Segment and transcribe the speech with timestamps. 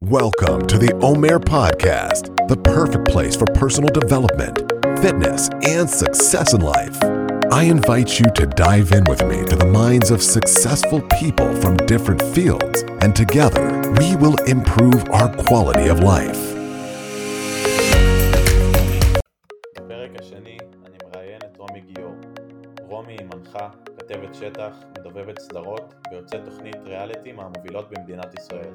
[0.00, 4.57] Welcome to the Omer Podcast, the perfect place for personal development,
[4.99, 6.97] fitness, and success in life.
[7.51, 11.77] I invite you to dive in with me to the minds of successful people from
[11.85, 13.65] different fields, and together
[13.99, 16.41] we will improve our quality of life.
[19.77, 22.15] בפרק השני אני מראיין את רומי גיור.
[22.87, 28.73] רומי היא מנחה, כתבת שטח, מדובבת סדרות ויוצאת תוכנית ריאליטי מהמובילות במדינת ישראל.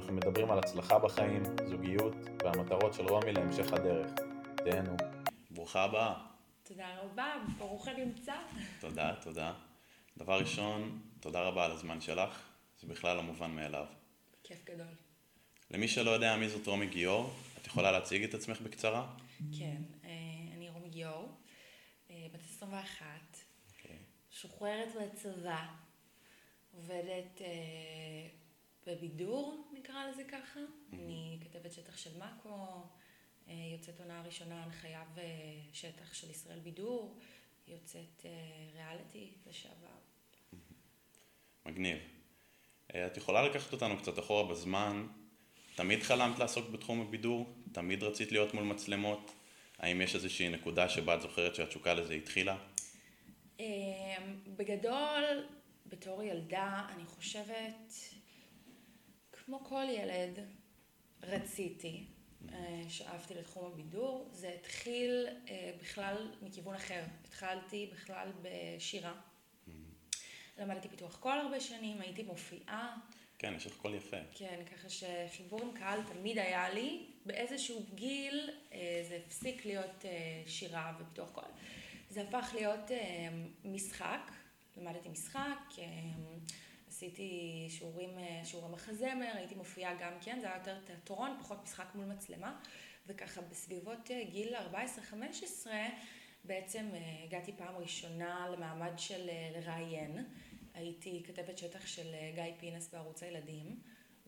[0.00, 2.14] אנחנו מדברים על הצלחה בחיים, זוגיות
[2.44, 4.10] והמטרות של רומי להמשך הדרך.
[4.56, 4.96] תהנו.
[5.50, 6.26] ברוכה הבאה.
[6.62, 8.34] תודה רבה, ברוך הנמצא.
[8.80, 9.52] תודה, תודה.
[10.16, 12.42] דבר ראשון, תודה רבה על הזמן שלך,
[12.80, 13.86] זה בכלל לא מובן מאליו.
[14.44, 14.94] כיף גדול.
[15.70, 17.30] למי שלא יודע מי זאת רומי גיור,
[17.62, 19.16] את יכולה להציג את עצמך בקצרה?
[19.58, 20.10] כן, אה,
[20.56, 21.28] אני רומי גיאור,
[22.10, 23.04] אה, בת 21,
[23.76, 23.96] אוקיי.
[24.30, 25.66] שוחררת בצבא,
[26.76, 28.39] עובדת אה,
[28.86, 30.60] בבידור, נקרא לזה ככה.
[30.92, 32.82] אני כתבת שטח של מאקו,
[33.48, 37.18] אה, יוצאת עונה ראשונה הנחיה ושטח של ישראל בידור,
[37.68, 38.30] יוצאת אה,
[38.74, 39.98] ריאליטי לשעבר.
[41.66, 41.98] מגניב.
[42.94, 45.06] אה, את יכולה לקחת אותנו קצת אחורה בזמן?
[45.74, 47.54] תמיד חלמת לעסוק בתחום הבידור?
[47.72, 49.32] תמיד רצית להיות מול מצלמות?
[49.78, 52.56] האם יש איזושהי נקודה שבה את זוכרת שהתשוקה לזה התחילה?
[54.56, 55.24] בגדול,
[55.86, 57.92] בתור ילדה, אני חושבת,
[59.50, 60.38] כמו כל ילד,
[61.22, 62.04] רציתי,
[62.52, 64.28] אה, שאפתי לתחום הבידור.
[64.32, 67.02] זה התחיל אה, בכלל מכיוון אחר.
[67.24, 69.14] התחלתי בכלל בשירה.
[70.58, 72.96] למדתי פיתוח קול הרבה שנים, הייתי מופיעה.
[73.38, 74.16] כן, יש לך קול יפה.
[74.34, 77.06] כן, ככה שחיבור עם קהל תמיד היה לי.
[77.26, 80.04] באיזשהו גיל אה, זה הפסיק להיות
[80.46, 81.44] שירה ופיתוח קול.
[82.10, 82.90] זה הפך להיות
[83.64, 84.32] משחק.
[84.76, 85.58] למדתי משחק,
[87.00, 91.94] עשיתי שיעורים, אה, שיעורי מחזמר, הייתי מופיעה גם כן, זה היה יותר תיאטרון, פחות משחק
[91.94, 92.60] מול מצלמה.
[93.06, 94.54] וככה בסביבות אה, גיל
[95.64, 95.66] 14-15
[96.44, 100.24] בעצם אה, הגעתי פעם ראשונה למעמד של לראיין.
[100.74, 103.80] הייתי כתבת שטח של גיא פינס בערוץ הילדים,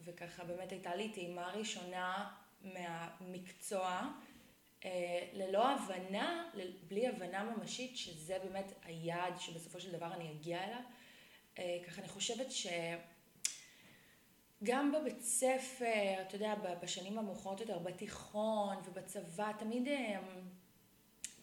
[0.05, 2.31] וככה באמת הייתה לי טעימה ראשונה
[2.63, 4.09] מהמקצוע,
[5.33, 6.51] ללא הבנה,
[6.89, 10.83] בלי הבנה ממשית שזה באמת היעד שבסופו של דבר אני אגיע אליו.
[11.59, 12.67] אה, ככה אני חושבת ש...
[14.65, 20.21] גם בבית ספר, אתה יודע, בשנים המאוחרות יותר, בתיכון ובצבא, תמיד, אה,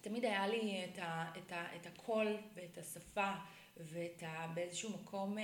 [0.01, 3.33] תמיד היה לי את, ה, את, ה, את הקול ואת השפה
[3.77, 5.43] ואת ה, באיזשהו מקום אה,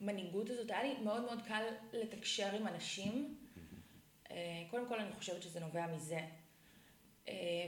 [0.00, 0.70] מנהיגות הזאת.
[0.70, 3.38] היה לי מאוד מאוד קל לתקשר עם אנשים.
[4.70, 6.20] קודם כל אני חושבת שזה נובע מזה.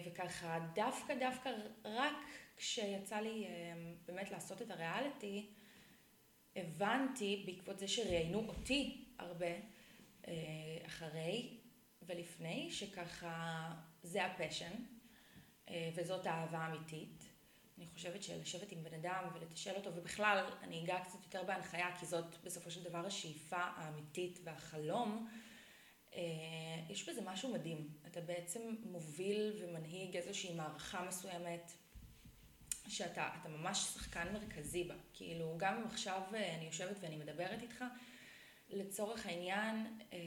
[0.06, 1.50] וככה, דווקא דווקא
[1.84, 2.16] רק
[2.56, 3.74] כשיצא לי אה,
[4.06, 5.50] באמת לעשות את הריאליטי,
[6.56, 9.54] הבנתי בעקבות זה שראיינו אותי הרבה
[10.28, 10.32] אה,
[10.86, 11.56] אחרי
[12.02, 13.72] ולפני, שככה
[14.02, 14.72] זה הפשן
[15.68, 17.22] אה, וזאת האהבה האמיתית.
[17.78, 22.06] אני חושבת שלשבת עם בן אדם ולתשאל אותו, ובכלל, אני אגע קצת יותר בהנחיה, כי
[22.06, 25.28] זאת בסופו של דבר השאיפה האמיתית והחלום.
[26.88, 27.88] יש בזה משהו מדהים.
[28.06, 31.72] אתה בעצם מוביל ומנהיג איזושהי מערכה מסוימת,
[32.88, 34.94] שאתה אתה ממש שחקן מרכזי בה.
[35.14, 37.84] כאילו, גם אם עכשיו אה, אני יושבת ואני מדברת איתך,
[38.70, 40.18] לצורך העניין, אה,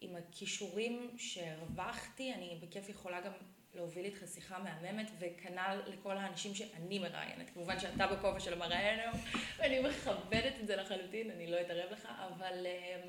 [0.00, 3.32] עם הכישורים שהרווחתי, אני בכיף יכולה גם
[3.74, 7.50] להוביל איתך שיחה מהממת, וכנ"ל לכל האנשים שאני מראיינת.
[7.50, 9.14] כמובן שאתה בכובע של המראיין היום,
[9.58, 13.02] ואני מכבדת את זה לחלוטין, אני לא אתערב לך, אבל אה,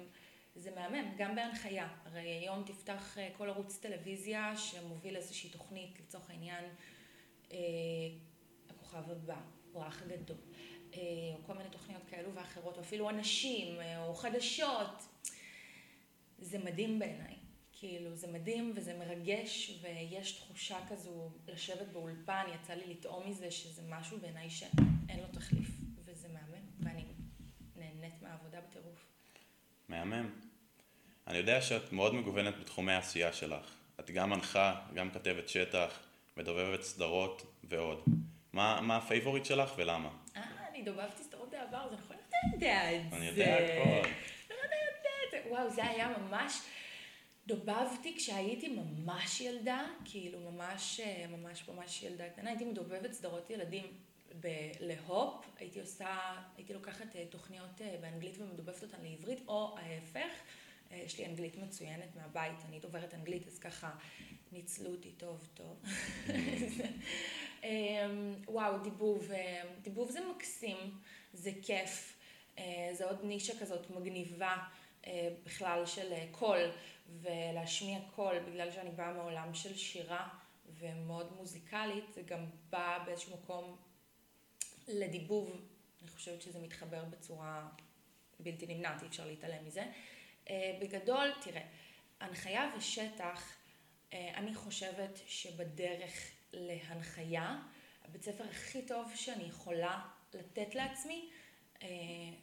[0.55, 1.87] זה מהמם, גם בהנחיה.
[2.05, 6.65] הרי היום תפתח אה, כל ערוץ טלוויזיה שמוביל איזושהי תוכנית, לצורך העניין,
[8.91, 9.41] הכוכב הבא,
[9.73, 10.37] או האח הגדול,
[10.93, 10.99] אה,
[11.33, 15.03] או כל מיני תוכניות כאלו ואחרות, או אפילו אנשים, אה, או חדשות.
[16.39, 17.35] זה מדהים בעיניי.
[17.71, 23.81] כאילו, זה מדהים וזה מרגש, ויש תחושה כזו לשבת באולפן, יצא לי לטעום מזה שזה
[23.89, 25.69] משהו בעיניי שאין לו תחליף,
[26.05, 27.03] וזה מהמם, ואני
[27.75, 29.05] נהנית מהעבודה בטירוף.
[29.87, 30.29] מהמם.
[31.27, 33.75] אני יודע שאת מאוד מגוונת בתחומי העשייה שלך.
[33.99, 35.99] את גם מנחה, גם כתבת שטח,
[36.37, 38.20] מדובבת סדרות ועוד.
[38.53, 40.09] מה, מה ה favorite שלך ולמה?
[40.37, 42.15] אה, אני דובבתי סדרות בעבר, זה נכון?
[42.29, 43.15] אתה יודע את זה.
[43.15, 44.09] אני יודע הכל.
[45.31, 45.49] זה?
[45.49, 46.61] וואו, זה היה ממש...
[47.47, 53.85] דובבתי כשהייתי ממש ילדה, כאילו ממש, אה, ממש ממש ילדה קטנה, הייתי מדובבת סדרות ילדים
[54.79, 56.17] להופ, הייתי עושה,
[56.57, 60.31] הייתי לוקחת אה, תוכניות אה, באנגלית ומדובבת אותן לעברית, או ההפך,
[60.91, 63.91] יש לי אנגלית מצוינת מהבית, אני דוברת אנגלית, אז ככה
[64.51, 65.83] ניצלו אותי טוב טוב.
[67.63, 70.77] אמ, וואו, דיבוב, אה, דיבוב זה מקסים,
[71.33, 72.17] זה כיף,
[72.57, 74.57] אה, זה עוד נישה כזאת מגניבה.
[75.43, 76.71] בכלל של קול
[77.21, 80.29] ולהשמיע קול, בגלל שאני באה מעולם של שירה
[80.79, 83.75] ומאוד מוזיקלית, זה גם בא באיזשהו מקום
[84.87, 85.61] לדיבוב,
[86.01, 87.67] אני חושבת שזה מתחבר בצורה
[88.39, 89.83] בלתי נמנעת, אי אפשר להתעלם מזה.
[90.81, 91.63] בגדול, תראה,
[92.19, 93.60] הנחיה ושטח,
[94.13, 97.59] אני חושבת שבדרך להנחיה,
[98.05, 100.01] הבית ספר הכי טוב שאני יכולה
[100.33, 101.29] לתת לעצמי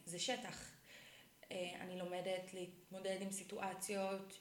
[0.05, 0.71] זה שטח.
[1.51, 4.39] אני לומדת להתמודד עם סיטואציות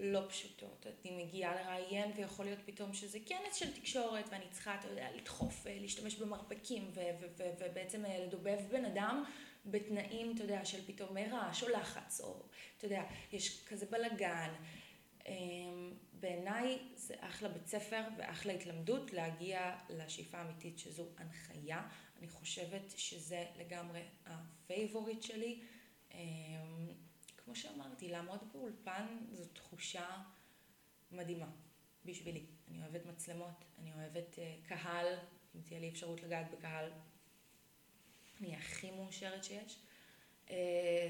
[0.00, 0.86] לא פשוטות.
[0.86, 5.66] אני מגיעה לראיין ויכול להיות פתאום שזה כנס של תקשורת ואני צריכה, אתה יודע, לדחוף,
[5.66, 6.90] להשתמש במרפקים
[7.58, 9.24] ובעצם לדובב בן אדם
[9.66, 12.42] בתנאים, אתה יודע, של פתאום רעש או לחץ או,
[12.76, 13.02] אתה יודע,
[13.32, 14.52] יש כזה בלאגן.
[16.20, 21.88] בעיניי זה אחלה בית ספר ואחלה התלמדות להגיע לשאיפה האמיתית שזו הנחיה.
[22.18, 25.62] אני חושבת שזה לגמרי ה favorite שלי.
[27.36, 30.22] כמו שאמרתי, לעמוד באולפן זו תחושה
[31.10, 31.50] מדהימה
[32.04, 32.46] בשבילי.
[32.68, 35.06] אני אוהבת מצלמות, אני אוהבת קהל,
[35.56, 36.90] אם תהיה לי אפשרות לגעת בקהל,
[38.40, 39.78] אני הכי מאושרת שיש.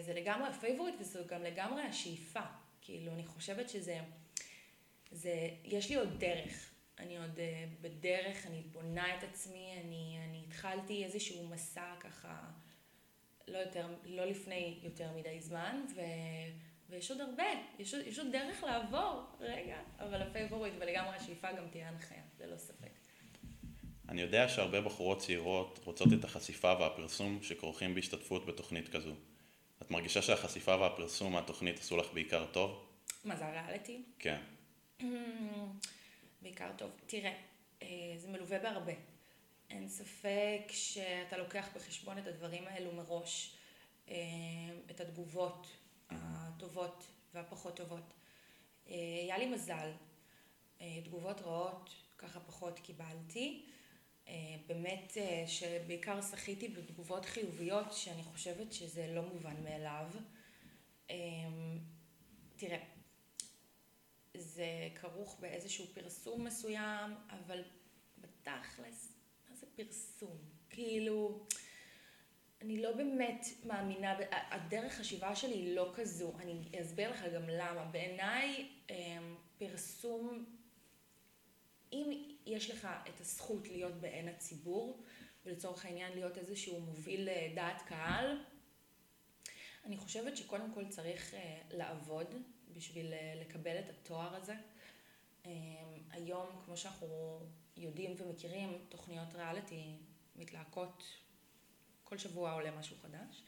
[0.00, 2.40] זה לגמרי ה favorite וזו גם לגמרי השאיפה.
[2.81, 4.00] כאילו, אני חושבת שזה,
[5.10, 6.70] זה, יש לי עוד דרך.
[6.99, 7.40] אני עוד
[7.81, 12.40] בדרך, אני בונה את עצמי, אני, אני התחלתי איזשהו מסע ככה,
[13.49, 16.00] לא יותר, לא לפני יותר מדי זמן, ו,
[16.88, 17.44] ויש עוד הרבה,
[17.78, 22.56] יש יש עוד דרך לעבור, רגע, אבל ה favorite ולגמרי השאיפה גם תהיה הנחיה, ללא
[22.56, 22.90] ספק.
[24.08, 29.14] אני יודע שהרבה בחורות צעירות רוצות את החשיפה והפרסום שכרוכים בהשתתפות בתוכנית כזו.
[29.82, 32.87] את מרגישה שהחשיפה והפרסום מהתוכנית עשו לך בעיקר טוב?
[33.25, 34.02] מה זה הריאליטי?
[34.19, 34.40] כן.
[36.43, 36.91] בעיקר טוב.
[37.06, 37.35] תראה,
[38.17, 38.93] זה מלווה בהרבה.
[39.71, 43.56] אין ספק שאתה לוקח בחשבון את הדברים האלו מראש,
[44.91, 45.67] את התגובות
[46.11, 47.05] הטובות
[47.35, 48.15] והפחות טובות.
[48.87, 49.91] היה לי מזל,
[51.05, 53.67] תגובות רעות ככה פחות קיבלתי.
[54.67, 55.17] באמת
[55.47, 60.06] שבעיקר זכיתי בתגובות חיוביות שאני חושבת שזה לא מובן מאליו.
[62.56, 62.79] תראה,
[64.40, 67.62] זה כרוך באיזשהו פרסום מסוים, אבל
[68.19, 69.12] בתכלס,
[69.49, 70.38] מה זה פרסום?
[70.70, 71.46] כאילו,
[72.61, 77.85] אני לא באמת מאמינה, הדרך חשיבה שלי היא לא כזו, אני אסביר לך גם למה.
[77.85, 78.69] בעיניי
[79.58, 80.44] פרסום,
[81.93, 85.05] אם יש לך את הזכות להיות בעין הציבור,
[85.44, 88.38] ולצורך העניין להיות איזשהו מוביל דעת קהל,
[89.84, 91.34] אני חושבת שקודם כל צריך
[91.70, 92.34] לעבוד
[92.73, 94.55] בשביל לקבל את התואר הזה.
[96.11, 97.41] היום, כמו שאנחנו
[97.76, 99.97] יודעים ומכירים, תוכניות ריאליטי
[100.37, 101.03] מתלהקות,
[102.05, 103.43] כל שבוע עולה משהו חדש.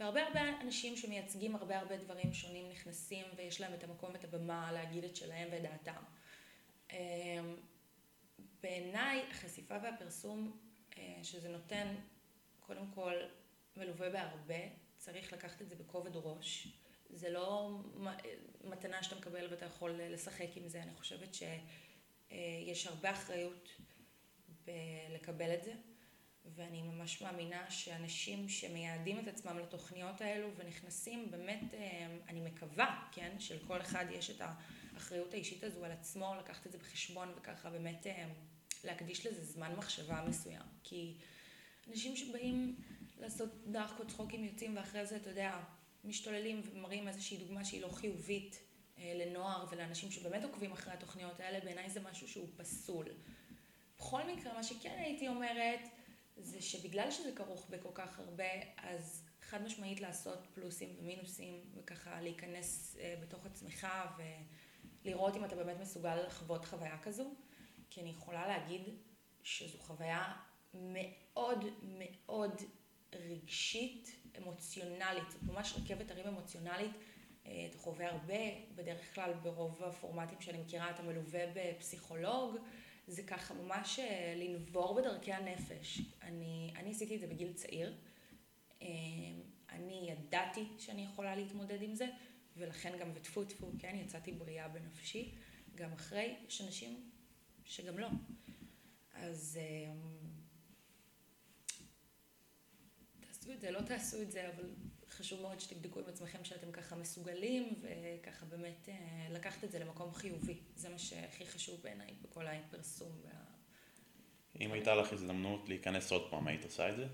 [0.00, 4.72] והרבה הרבה אנשים שמייצגים הרבה הרבה דברים שונים נכנסים ויש להם את המקום ואת הבמה
[4.72, 6.02] להגיד את שלהם ואת דעתם.
[8.62, 10.58] בעיניי החשיפה והפרסום
[11.22, 11.94] שזה נותן,
[12.60, 13.14] קודם כל
[13.76, 14.60] מלווה בהרבה,
[14.96, 16.68] צריך לקחת את זה בכובד ראש.
[17.12, 17.80] זה לא
[18.64, 23.68] מתנה שאתה מקבל ואתה יכול לשחק עם זה, אני חושבת שיש הרבה אחריות
[24.64, 25.72] בלקבל את זה,
[26.54, 31.74] ואני ממש מאמינה שאנשים שמייעדים את עצמם לתוכניות האלו ונכנסים, באמת,
[32.28, 34.42] אני מקווה, כן, שלכל אחד יש את
[34.94, 38.06] האחריות האישית הזו על עצמו, לקחת את זה בחשבון וככה באמת
[38.84, 40.62] להקדיש לזה זמן מחשבה מסוים.
[40.82, 41.14] כי
[41.88, 42.76] אנשים שבאים
[43.18, 45.60] לעשות דחקות, צחוקים, יוצאים ואחרי זה, אתה יודע,
[46.04, 48.58] משתוללים ומראים איזושהי דוגמה שהיא לא חיובית
[48.98, 53.06] לנוער ולאנשים שבאמת עוקבים אחרי התוכניות האלה, בעיניי זה משהו שהוא פסול.
[53.98, 55.80] בכל מקרה, מה שכן הייתי אומרת,
[56.36, 58.44] זה שבגלל שזה כרוך בכל כך הרבה,
[58.76, 63.86] אז חד משמעית לעשות פלוסים ומינוסים, וככה להיכנס בתוך עצמך
[65.04, 67.34] ולראות אם אתה באמת מסוגל לחוות חוויה כזו.
[67.90, 68.82] כי אני יכולה להגיד
[69.42, 70.32] שזו חוויה
[70.74, 72.62] מאוד מאוד
[73.14, 76.90] רגשית, אמוציונלית, זאת ממש רכבת הרים אמוציונלית,
[77.42, 78.34] אתה חווה הרבה,
[78.74, 82.56] בדרך כלל ברוב הפורמטים שאני מכירה אתה מלווה בפסיכולוג,
[83.06, 83.98] זה ככה ממש
[84.36, 86.00] לנבור בדרכי הנפש.
[86.22, 87.94] אני, אני עשיתי את זה בגיל צעיר,
[89.70, 92.06] אני ידעתי שאני יכולה להתמודד עם זה,
[92.56, 95.34] ולכן גם וטפו טפו, כן, יצאתי בריאה בנפשי,
[95.74, 97.10] גם אחרי, יש אנשים
[97.64, 98.08] שגם לא.
[99.14, 99.58] אז
[103.42, 104.70] תעשו את זה, לא תעשו את זה, אבל
[105.10, 108.88] חשוב מאוד שתבדקו עם עצמכם שאתם ככה מסוגלים, וככה באמת
[109.30, 110.58] לקחת את זה למקום חיובי.
[110.76, 113.22] זה מה שהכי חשוב בעיניי בכל הפרסום.
[114.60, 117.06] אם הייתה לך הזדמנות להיכנס עוד פעם, היית עושה את זה?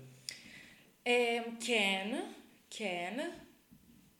[1.65, 2.29] כן,
[2.69, 3.31] כן.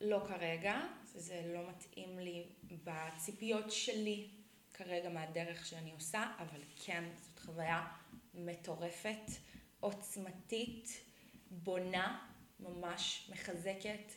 [0.01, 2.45] לא כרגע, זה לא מתאים לי
[2.83, 4.27] בציפיות שלי
[4.73, 7.87] כרגע מהדרך שאני עושה, אבל כן, זאת חוויה
[8.33, 9.31] מטורפת,
[9.79, 11.08] עוצמתית,
[11.51, 12.25] בונה,
[12.59, 14.11] ממש מחזקת,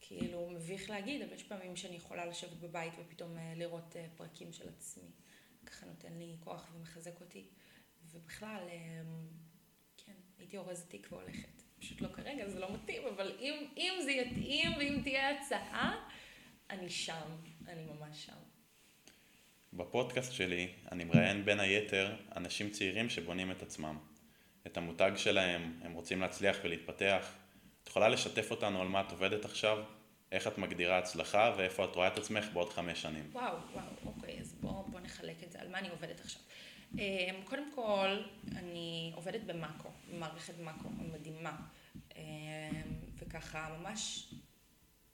[0.00, 4.52] כאילו מביך להגיד, אבל יש פעמים שאני יכולה לשבת בבית ופתאום אה, לראות אה, פרקים
[4.52, 5.10] של עצמי.
[5.66, 7.44] ככה נותן לי כוח ומחזק אותי.
[8.12, 9.02] ובכלל, אה,
[9.96, 11.62] כן, הייתי אורזת תיק והולכת.
[11.78, 16.06] פשוט לא כרגע, זה לא מתאים, אבל אם, אם זה יתאים ואם תהיה הצעה,
[16.70, 17.36] אני שם,
[17.68, 18.38] אני ממש שם.
[19.72, 23.98] בפודקאסט שלי אני מראיין בין היתר אנשים צעירים שבונים את עצמם.
[24.72, 27.34] את המותג שלהם, הם רוצים להצליח ולהתפתח.
[27.82, 29.78] את יכולה לשתף אותנו על מה את עובדת עכשיו?
[30.32, 33.30] איך את מגדירה הצלחה ואיפה את רואה את עצמך בעוד חמש שנים?
[33.32, 36.42] וואו, וואו, אוקיי, אז בואו בוא נחלק את זה, על מה אני עובדת עכשיו.
[36.94, 38.22] אמ, קודם כל,
[38.56, 41.56] אני עובדת במאקו, במערכת מאקו מדהימה,
[42.16, 42.22] אמ,
[43.18, 44.28] וככה ממש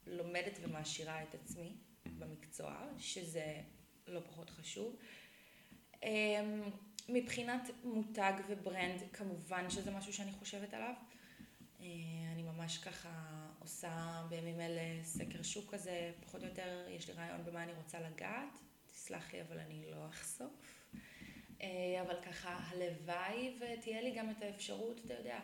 [0.07, 1.73] לומדת ומעשירה את עצמי
[2.19, 3.61] במקצוע, שזה
[4.09, 4.97] לא פחות חשוב.
[7.09, 10.95] מבחינת מותג ו brand, כמובן שזה משהו שאני חושבת עליו.
[11.81, 11.87] אה,
[12.33, 13.11] אני ממש ככה
[13.59, 18.01] עושה בימים אלה סקר שוק כזה, פחות או יותר יש לי רעיון במה אני רוצה
[18.01, 18.59] לגעת,
[18.93, 20.85] תסלח לי אבל אני לא אחשוף.
[21.63, 25.39] אה, אבל ככה הלוואי ותהיה לי גם את האפשרות, אתה יודע,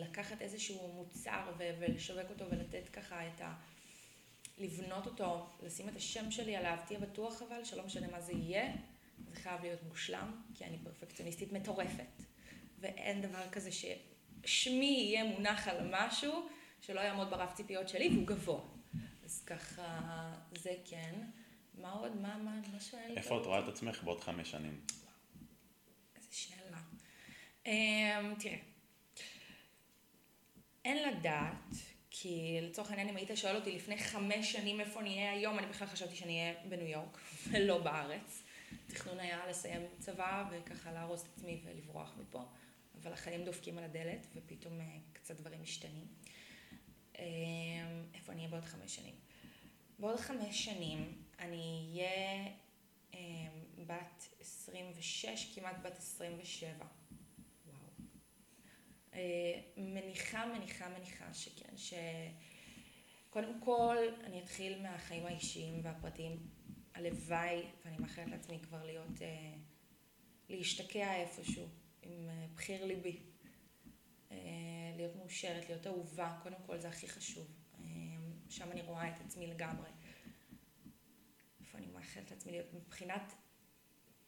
[0.00, 3.54] לקחת איזשהו מוצר ולשווק אותו ולתת ככה את ה...
[4.58, 8.72] לבנות אותו, לשים את השם שלי עליו, תהיה בטוח אבל שלא משנה מה זה יהיה,
[9.18, 12.22] זה חייב להיות מושלם, כי אני פרפקציוניסטית מטורפת.
[12.78, 16.48] ואין דבר כזה ששמי יהיה מונח על משהו
[16.80, 18.60] שלא יעמוד ברף ציפיות שלי והוא גבוה.
[19.24, 21.14] אז ככה, זה כן.
[21.74, 22.16] מה עוד?
[22.16, 23.12] מה, מה, מה שואל?
[23.16, 24.80] איפה את רואה את עצמך בעוד חמש שנים?
[26.16, 26.78] איזה שאלה.
[27.64, 27.68] Um,
[28.38, 28.56] תראה,
[30.84, 31.74] אין לדעת,
[32.10, 35.88] כי לצורך העניין אם היית שואל אותי לפני חמש שנים איפה נהיה היום, אני בכלל
[35.88, 37.18] חשבתי שאני אהיה בניו יורק
[37.50, 38.43] ולא בארץ.
[38.88, 42.44] התכנון היה לסיים צבא וככה להרוס את עצמי ולברוח מפה,
[43.02, 46.06] אבל החיים דופקים על הדלת ופתאום אה, קצת דברים משתנים.
[47.18, 47.24] אה,
[48.14, 49.14] איפה אני אהיה בעוד חמש שנים?
[49.98, 52.46] בעוד חמש שנים אני אהיה
[53.14, 53.20] אה,
[53.86, 56.86] בת 26, כמעט בת 27.
[57.66, 57.78] וואו.
[59.76, 61.74] מניחה, מניחה, מניחה שכן,
[63.30, 66.53] שקודם כל אני אתחיל מהחיים האישיים והפרטיים
[66.94, 69.54] הלוואי, ואני מאחלת לעצמי כבר להיות, אה,
[70.48, 71.68] להשתקע איפשהו
[72.02, 73.22] עם אה, בחיר ליבי.
[74.30, 74.36] אה,
[74.96, 77.46] להיות מאושרת, להיות אהובה, קודם כל זה הכי חשוב.
[78.48, 79.88] שם אני רואה את עצמי לגמרי.
[81.60, 83.32] איפה אני מאחלת לעצמי להיות מבחינת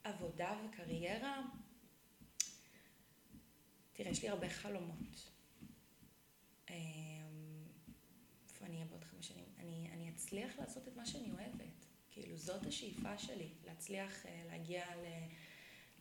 [0.03, 1.41] עבודה וקריירה?
[3.93, 5.31] תראה, יש לי הרבה חלומות.
[8.43, 9.45] איפה אני אהיה בעוד חמש שנים?
[9.57, 11.76] אני, אני אצליח לעשות את מה שאני אוהבת.
[12.21, 15.07] כאילו זאת השאיפה שלי, להצליח אה, להגיע ל,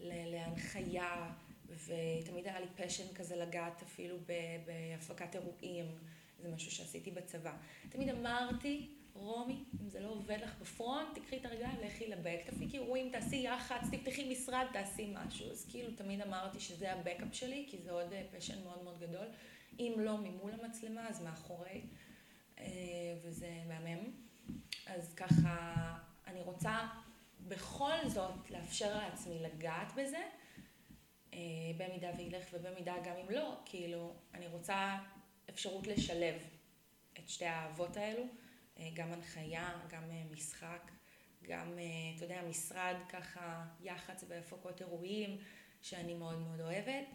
[0.01, 1.33] ל, להנחיה,
[1.69, 4.17] ותמיד היה לי פשן כזה לגעת אפילו
[4.67, 5.87] בהפקת אירועים,
[6.39, 7.57] זה משהו שעשיתי בצבא.
[7.89, 12.79] תמיד אמרתי, רומי, אם זה לא עובד לך בפרונט, תקחי את הרגליים, לכי לבק, תפיקי
[12.79, 15.51] אירועים, תעשי יח"צ, תפתחי משרד, תעשי משהו.
[15.51, 19.27] אז כאילו תמיד אמרתי שזה הבקאפ שלי, כי זה עוד פשן מאוד מאוד גדול.
[19.79, 21.83] אם לא ממול המצלמה, אז מאחורי,
[22.59, 22.65] אה,
[23.23, 24.11] וזה מהמם.
[24.87, 25.95] אז ככה,
[26.27, 26.89] אני רוצה
[27.41, 30.23] בכל זאת לאפשר לעצמי לגעת בזה,
[31.35, 31.39] אה,
[31.77, 34.99] במידה וילך ובמידה גם אם לא, כאילו, אני רוצה
[35.51, 36.35] אפשרות לשלב
[37.19, 38.23] את שתי האהבות האלו,
[38.79, 40.91] אה, גם הנחיה, גם אה, משחק,
[41.43, 41.79] גם,
[42.17, 45.39] אתה יודע, משרד ככה, יח"צ בהפקות אירועים,
[45.83, 47.07] שאני מאוד מאוד אוהבת,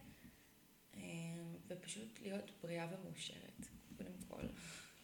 [1.68, 4.42] ופשוט להיות בריאה ומאושרת, קודם כל,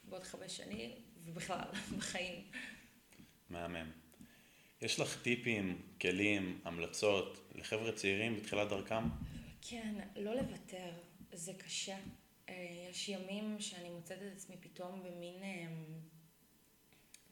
[0.09, 0.91] בעוד חמש שנים,
[1.25, 2.43] ובכלל, בחיים.
[3.49, 3.91] מהמם.
[4.81, 9.03] יש לך טיפים, כלים, המלצות לחבר'ה צעירים בתחילת דרכם?
[9.61, 10.91] כן, לא לוותר,
[11.33, 11.97] זה קשה.
[12.49, 15.67] אה, יש ימים שאני מוצאת את עצמי פתאום במין אה,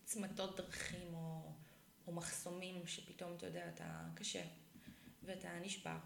[0.05, 1.51] צמתות דרכים או,
[2.07, 4.43] או מחסומים שפתאום, אתה יודע, אתה קשה
[5.23, 5.97] ואתה נשבר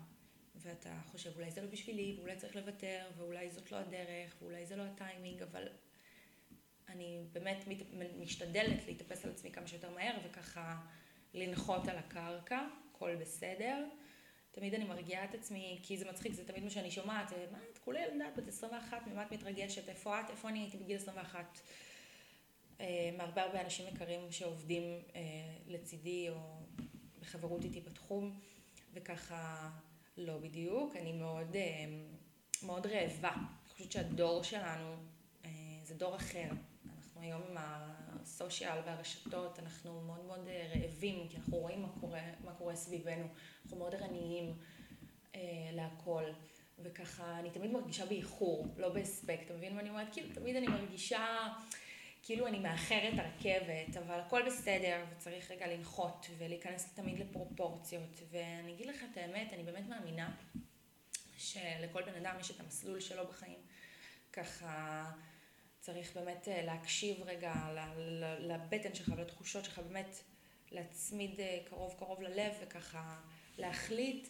[0.56, 4.76] ואתה חושב אולי זה לא בשבילי ואולי צריך לוותר ואולי זאת לא הדרך ואולי זה
[4.76, 5.68] לא הטיימינג, אבל
[6.90, 7.66] אני באמת
[8.20, 10.78] משתדלת להתאפס על עצמי כמה שיותר מהר וככה
[11.34, 13.86] לנחות על הקרקע, הכל בסדר.
[14.52, 17.78] תמיד אני מרגיעה את עצמי, כי זה מצחיק, זה תמיד מה שאני שומעת, מה את
[17.78, 21.60] כולי ילדת בת 21, ממה את מתרגשת, איפה את, איפה אני הייתי בגיל 21.
[22.80, 24.84] אה, מהרבה הרבה אנשים יקרים שעובדים
[25.16, 25.22] אה,
[25.68, 26.60] לצידי או
[27.22, 28.40] בחברות איתי בתחום,
[28.94, 29.70] וככה
[30.18, 31.86] לא בדיוק, אני מאוד, אה,
[32.64, 33.34] מאוד רעבה.
[33.34, 34.96] אני חושבת שהדור שלנו
[35.84, 36.50] זה דור אחר.
[37.20, 37.58] אנחנו היום עם
[38.24, 43.28] הסושיאל והרשתות, אנחנו מאוד מאוד אה, רעבים, כי אנחנו רואים מה קורה, מה קורה סביבנו.
[43.64, 44.54] אנחנו מאוד ערניים
[45.36, 46.24] אה, להכל.
[46.84, 49.40] וככה, אני תמיד מרגישה באיחור, לא בהספק.
[49.46, 50.08] אתה מבין מה אני אומרת?
[50.14, 51.48] כאילו, תמיד אני מרגישה...
[52.24, 58.22] כאילו אני מאחרת הרכבת, אבל הכל בסדר, וצריך רגע לנחות ולהיכנס תמיד לפרופורציות.
[58.32, 60.32] ואני אגיד לך את האמת, אני באמת מאמינה
[61.38, 63.60] שלכל בן אדם יש את המסלול שלו בחיים.
[64.34, 65.04] ככה
[65.80, 67.54] צריך באמת אה, להקשיב רגע
[68.40, 70.24] לבטן שלך ולתחושות שלך, באמת
[70.72, 73.20] להצמיד אה, קרוב קרוב ללב וככה
[73.58, 74.28] להחליט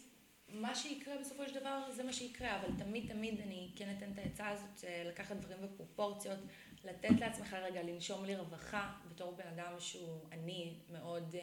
[0.48, 4.18] מה שיקרה בסופו של דבר זה מה שיקרה, אבל תמיד תמיד אני כן אתן את
[4.18, 6.38] העצה הזאת אה, לקחת דברים בפרופורציות,
[6.84, 11.34] לתת לעצמך רגע לנשום לרווחה בתור בן אדם שהוא אני מאוד,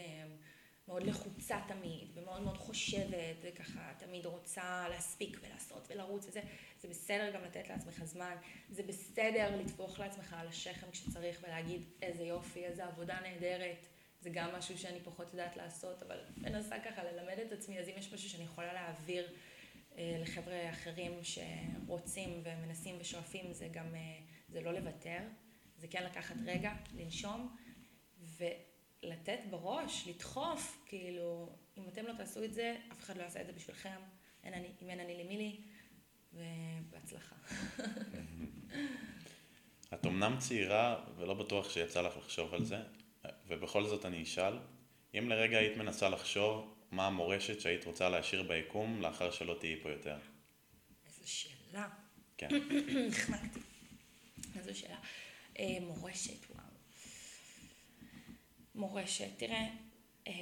[0.88, 6.42] מאוד לחוצה תמיד ומאוד מאוד חושבת וככה תמיד רוצה להספיק ולעשות ולרוץ וזה,
[6.80, 8.36] זה בסדר גם לתת לעצמך זמן,
[8.70, 13.88] זה בסדר לטפוח לעצמך על השכם כשצריך ולהגיד איזה יופי, איזה עבודה נהדרת.
[14.22, 17.94] זה גם משהו שאני פחות יודעת לעשות, אבל מנסה ככה ללמד את עצמי, אז אם
[17.98, 19.28] יש משהו שאני יכולה להעביר
[19.98, 25.20] אה, לחבר'ה אחרים שרוצים ומנסים ושואפים, זה גם, אה, זה לא לוותר,
[25.78, 27.56] זה כן לקחת רגע, לנשום,
[29.04, 33.46] ולתת בראש, לדחוף, כאילו, אם אתם לא תעשו את זה, אף אחד לא יעשה את
[33.46, 34.00] זה בשבילכם,
[34.44, 35.62] אין אני, אם אין אני למי לי,
[36.34, 37.36] ובהצלחה.
[39.94, 42.78] את אמנם צעירה, ולא בטוח שיצא לך לחשוב על זה,
[43.48, 44.58] ובכל זאת אני אשאל,
[45.18, 49.90] אם לרגע היית מנסה לחשוב מה המורשת שהיית רוצה להשאיר ביקום לאחר שלא תהיי פה
[49.90, 50.18] יותר?
[51.06, 51.90] איזו שאלה.
[52.38, 52.48] כן.
[53.10, 53.60] נחנקתי.
[54.56, 54.98] איזו שאלה.
[55.60, 56.57] אה, מורשת, וואו.
[58.78, 59.68] מורשת, תראה,
[60.28, 60.34] אה,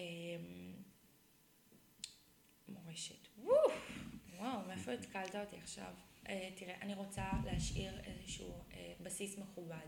[2.68, 3.58] מורשת, וואו,
[4.38, 5.94] וואו, מאיפה התקלת אותי עכשיו?
[6.30, 8.64] אה, תראה, אני רוצה להשאיר איזשהו
[9.02, 9.88] בסיס מכובד,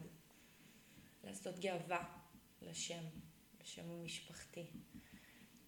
[1.23, 2.19] לעשות גאווה
[2.61, 3.03] לשם,
[3.61, 4.65] לשם המשפחתי.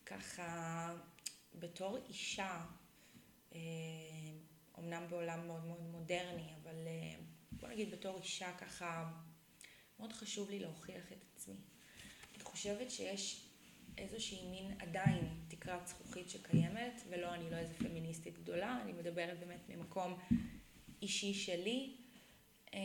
[0.06, 0.94] ככה,
[1.56, 2.66] בתור אישה,
[3.56, 3.60] אה,
[5.10, 7.20] בעולם מאוד מאוד מודרני, אבל אה,
[7.52, 9.12] בוא נגיד בתור אישה ככה,
[10.00, 11.56] מאוד חשוב לי להוכיח את עצמי.
[12.40, 13.46] אני חושבת שיש
[13.98, 19.70] איזושהי מין עדיין תקרת זכוכית שקיימת, ולא, אני לא איזה פמיניסטית גדולה, אני מדברת באמת
[19.70, 20.20] ממקום
[21.02, 21.96] אישי שלי.
[22.74, 22.80] אה,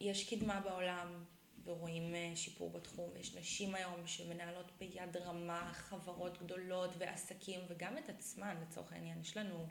[0.00, 1.24] יש קדמה בעולם,
[1.64, 3.10] ורואים אה, שיפור בתחום.
[3.16, 9.20] יש נשים היום שמנהלות ביד רמה חברות גדולות ועסקים, וגם את עצמן לצורך העניין.
[9.20, 9.66] יש לנו,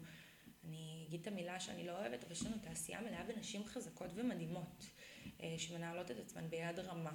[0.64, 4.86] אני אגיד את המילה שאני לא אוהבת, אבל יש לנו תעשייה מלאה בנשים חזקות ומדהימות,
[5.42, 7.12] אה, שמנהלות את עצמן ביד רמה.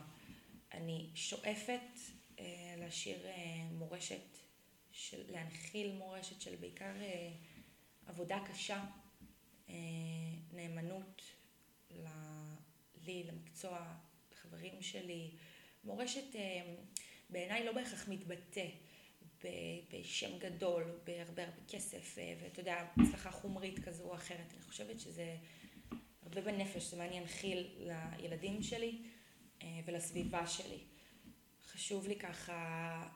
[0.75, 1.99] אני שואפת
[2.39, 3.27] אה, להשאיר
[3.73, 4.39] מורשת,
[4.91, 6.93] של, להנחיל מורשת של בעיקר
[8.07, 8.85] עבודה קשה,
[10.53, 11.23] נאמנות
[13.07, 13.95] לי, למקצוע,
[14.35, 15.31] חברים שלי.
[15.85, 16.75] מורשת אה,
[17.31, 18.67] בעיניי לא בהכרח מתבטא
[19.91, 24.53] בשם גדול, בהרבה הרבה כסף, אה, ואתה יודע, הצלחה חומרית כזו או אחרת.
[24.55, 25.37] אני חושבת שזה
[26.23, 27.67] הרבה בנפש, זה מה אני אנחיל
[28.19, 29.09] לילדים שלי אה,
[29.85, 30.79] ולסביבה שלי.
[31.63, 33.09] חשוב לי ככה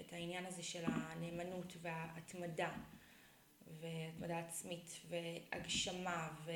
[0.00, 2.72] את העניין הזה של הנאמנות וההתמדה,
[3.80, 6.50] והתמדה עצמית, והגשמה, ו...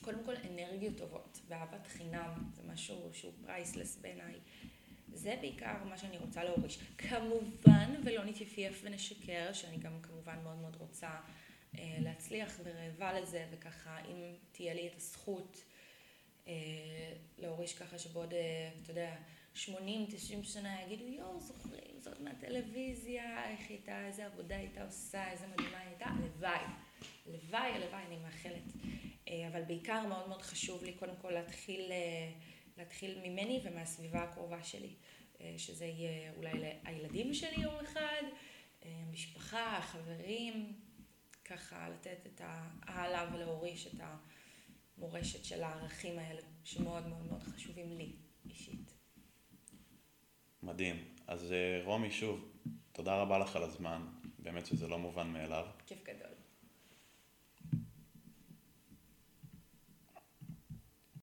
[0.00, 4.34] קודם כל אנרגיות טובות ואהבת חינם, זה משהו שהוא פרייסלס בעיניי.
[5.12, 6.78] זה בעיקר מה שאני רוצה להוריש.
[6.98, 11.10] כמובן, ולא נתייפייף ונשקר, שאני גם כמובן מאוד מאוד רוצה
[11.78, 15.64] אה, להצליח ורעבה לזה, וככה אם תהיה לי את הזכות
[17.38, 19.16] להוריש ככה שבעוד, אה, אתה יודע,
[19.54, 19.58] 80-90
[20.42, 25.78] שנה יגידו, יואו, זוכרים, זאת מהטלוויזיה, איך היא הייתה, איזה עבודה הייתה עושה, איזה מדהימה
[25.78, 26.64] היא הייתה, הלוואי.
[27.26, 28.62] הלוואי, הלוואי, אני מאחלת.
[29.28, 32.32] אה, אבל בעיקר מאוד מאוד חשוב לי קודם כל להתחיל, אה,
[32.78, 34.94] להתחיל ממני ומהסביבה הקרובה שלי,
[35.40, 36.52] אה, שזה יהיה אולי
[36.84, 38.22] הילדים שלי יום אחד,
[39.12, 40.72] משפחה, חברים,
[41.44, 44.00] ככה לתת את ההעלה ולהוריש את
[45.00, 48.94] המורשת של הערכים האלה, שמאוד מאוד מאוד חשובים לי אישית.
[50.62, 51.14] מדהים.
[51.26, 52.52] אז רומי, שוב,
[52.92, 54.06] תודה רבה לך על הזמן,
[54.38, 55.66] באמת שזה לא מובן מאליו.
[55.86, 56.39] כיף גדול.